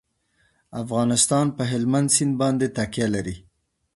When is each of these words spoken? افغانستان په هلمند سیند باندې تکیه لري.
افغانستان 0.81 1.45
په 1.57 1.63
هلمند 1.71 2.07
سیند 2.15 2.33
باندې 2.41 2.67
تکیه 2.77 3.07
لري. 3.15 3.35